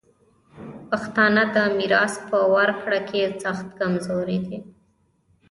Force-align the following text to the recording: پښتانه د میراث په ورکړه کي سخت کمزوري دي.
پښتانه 0.89 1.43
د 1.55 1.57
میراث 1.77 2.13
په 2.29 2.39
ورکړه 2.55 2.99
کي 3.09 3.21
سخت 3.43 3.67
کمزوري 3.79 4.39
دي. 4.47 4.57